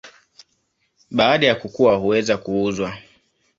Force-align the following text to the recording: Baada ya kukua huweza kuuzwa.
Baada 1.11 1.47
ya 1.47 1.55
kukua 1.55 1.95
huweza 1.95 2.37
kuuzwa. 2.37 2.97